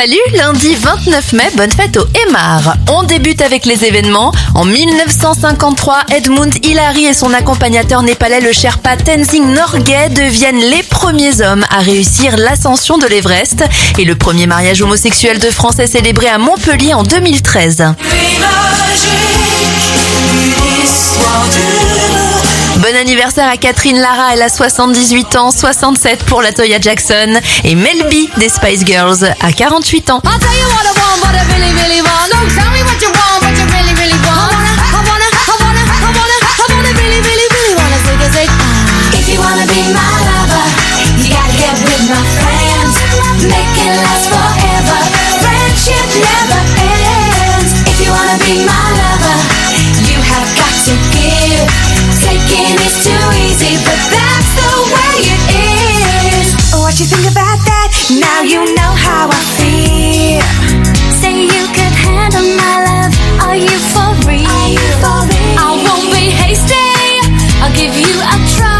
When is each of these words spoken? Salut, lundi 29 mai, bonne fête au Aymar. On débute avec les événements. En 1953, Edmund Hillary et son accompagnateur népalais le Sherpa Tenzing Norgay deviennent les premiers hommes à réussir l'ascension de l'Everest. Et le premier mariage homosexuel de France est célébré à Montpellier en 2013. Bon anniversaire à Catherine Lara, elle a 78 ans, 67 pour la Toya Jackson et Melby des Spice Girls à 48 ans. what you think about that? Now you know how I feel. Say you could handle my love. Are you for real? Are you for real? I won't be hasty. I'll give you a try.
Salut, 0.00 0.16
lundi 0.34 0.74
29 0.76 1.32
mai, 1.34 1.50
bonne 1.58 1.70
fête 1.70 1.98
au 1.98 2.06
Aymar. 2.26 2.74
On 2.90 3.02
débute 3.02 3.42
avec 3.42 3.66
les 3.66 3.84
événements. 3.84 4.32
En 4.54 4.64
1953, 4.64 6.04
Edmund 6.16 6.54
Hillary 6.64 7.04
et 7.04 7.12
son 7.12 7.34
accompagnateur 7.34 8.02
népalais 8.02 8.40
le 8.40 8.50
Sherpa 8.50 8.96
Tenzing 8.96 9.52
Norgay 9.52 10.08
deviennent 10.08 10.56
les 10.56 10.82
premiers 10.84 11.42
hommes 11.42 11.66
à 11.68 11.80
réussir 11.80 12.38
l'ascension 12.38 12.96
de 12.96 13.06
l'Everest. 13.06 13.62
Et 13.98 14.06
le 14.06 14.14
premier 14.14 14.46
mariage 14.46 14.80
homosexuel 14.80 15.38
de 15.38 15.50
France 15.50 15.78
est 15.78 15.86
célébré 15.86 16.28
à 16.28 16.38
Montpellier 16.38 16.94
en 16.94 17.02
2013. 17.02 17.84
Bon 22.90 22.96
anniversaire 22.96 23.48
à 23.48 23.56
Catherine 23.56 24.00
Lara, 24.00 24.32
elle 24.32 24.42
a 24.42 24.48
78 24.48 25.36
ans, 25.36 25.52
67 25.52 26.24
pour 26.24 26.42
la 26.42 26.52
Toya 26.52 26.80
Jackson 26.80 27.40
et 27.62 27.76
Melby 27.76 28.28
des 28.36 28.48
Spice 28.48 28.84
Girls 28.84 29.32
à 29.40 29.52
48 29.52 30.10
ans. 30.10 30.20
what 56.90 56.98
you 56.98 57.06
think 57.06 57.30
about 57.30 57.58
that? 57.70 57.94
Now 58.18 58.42
you 58.42 58.74
know 58.74 58.92
how 58.98 59.30
I 59.30 59.40
feel. 59.54 60.42
Say 61.22 61.46
you 61.46 61.64
could 61.70 61.94
handle 61.94 62.42
my 62.58 62.76
love. 62.82 63.14
Are 63.46 63.54
you 63.54 63.78
for 63.94 64.10
real? 64.26 64.50
Are 64.50 64.68
you 64.74 64.86
for 64.98 65.22
real? 65.30 65.54
I 65.54 65.70
won't 65.86 66.10
be 66.10 66.34
hasty. 66.34 66.74
I'll 67.62 67.72
give 67.76 67.94
you 67.94 68.10
a 68.18 68.56
try. 68.56 68.79